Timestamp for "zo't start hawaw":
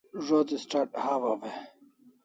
0.27-1.41